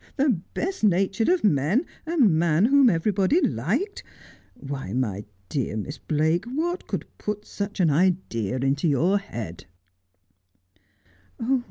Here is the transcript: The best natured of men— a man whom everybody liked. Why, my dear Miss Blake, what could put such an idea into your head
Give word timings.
The 0.17 0.41
best 0.55 0.83
natured 0.83 1.29
of 1.29 1.43
men— 1.43 1.85
a 2.07 2.17
man 2.17 2.65
whom 2.65 2.89
everybody 2.89 3.39
liked. 3.39 4.01
Why, 4.55 4.93
my 4.93 5.25
dear 5.47 5.77
Miss 5.77 5.99
Blake, 5.99 6.45
what 6.45 6.87
could 6.87 7.05
put 7.19 7.45
such 7.45 7.79
an 7.79 7.91
idea 7.91 8.55
into 8.57 8.87
your 8.87 9.19
head 9.19 9.65